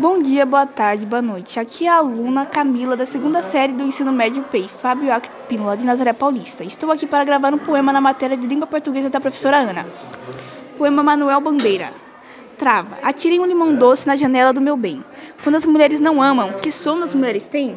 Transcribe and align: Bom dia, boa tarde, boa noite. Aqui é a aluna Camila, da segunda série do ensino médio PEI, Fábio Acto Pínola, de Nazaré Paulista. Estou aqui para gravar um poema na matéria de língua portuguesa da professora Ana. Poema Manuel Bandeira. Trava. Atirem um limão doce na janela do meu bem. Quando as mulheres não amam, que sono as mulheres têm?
Bom 0.00 0.18
dia, 0.18 0.46
boa 0.46 0.64
tarde, 0.64 1.04
boa 1.04 1.20
noite. 1.20 1.60
Aqui 1.60 1.84
é 1.84 1.90
a 1.90 1.96
aluna 1.96 2.46
Camila, 2.46 2.96
da 2.96 3.04
segunda 3.04 3.42
série 3.42 3.74
do 3.74 3.82
ensino 3.82 4.10
médio 4.10 4.42
PEI, 4.44 4.66
Fábio 4.66 5.12
Acto 5.12 5.30
Pínola, 5.46 5.76
de 5.76 5.84
Nazaré 5.84 6.14
Paulista. 6.14 6.64
Estou 6.64 6.90
aqui 6.90 7.06
para 7.06 7.22
gravar 7.22 7.52
um 7.52 7.58
poema 7.58 7.92
na 7.92 8.00
matéria 8.00 8.34
de 8.34 8.46
língua 8.46 8.66
portuguesa 8.66 9.10
da 9.10 9.20
professora 9.20 9.58
Ana. 9.58 9.84
Poema 10.78 11.02
Manuel 11.02 11.42
Bandeira. 11.42 11.92
Trava. 12.56 12.96
Atirem 13.02 13.40
um 13.40 13.44
limão 13.44 13.74
doce 13.74 14.06
na 14.06 14.16
janela 14.16 14.54
do 14.54 14.60
meu 14.62 14.74
bem. 14.74 15.04
Quando 15.42 15.56
as 15.56 15.66
mulheres 15.66 16.00
não 16.00 16.22
amam, 16.22 16.50
que 16.62 16.72
sono 16.72 17.04
as 17.04 17.14
mulheres 17.14 17.46
têm? 17.46 17.68